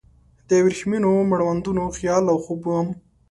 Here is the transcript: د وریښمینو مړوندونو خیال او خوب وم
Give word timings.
د 0.49 0.51
وریښمینو 0.65 1.11
مړوندونو 1.29 1.83
خیال 1.97 2.23
او 2.31 2.37
خوب 2.45 2.61
وم 2.65 2.87